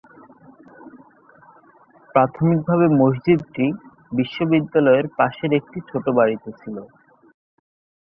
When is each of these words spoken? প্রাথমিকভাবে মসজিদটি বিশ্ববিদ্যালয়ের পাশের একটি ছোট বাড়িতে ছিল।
প্রাথমিকভাবে 2.15 2.85
মসজিদটি 2.99 3.65
বিশ্ববিদ্যালয়ের 4.11 5.07
পাশের 5.17 5.51
একটি 5.59 5.79
ছোট 5.89 6.05
বাড়িতে 6.17 6.49
ছিল। 6.59 6.77